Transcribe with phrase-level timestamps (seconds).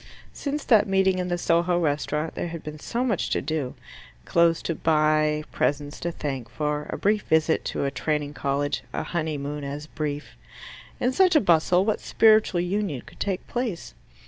[0.33, 3.75] Since that meeting in the Soho restaurant there had been so much to do
[4.25, 9.03] clothes to buy, presents to thank for, a brief visit to a Training College, a
[9.03, 10.35] honeymoon as brief.
[10.99, 13.93] In such a bustle, what spiritual union could take place?